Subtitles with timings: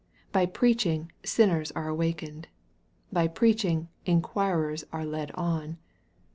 [0.31, 2.47] By preaching, sinners are awakened.
[3.13, 5.77] By preaching, inquir ers are led on.